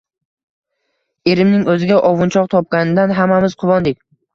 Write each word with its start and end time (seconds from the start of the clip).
Erimning 1.33 1.69
oʻziga 1.75 2.03
ovunchoq 2.11 2.51
topganidan 2.59 3.19
hammamiz 3.23 3.61
quvondik 3.65 4.07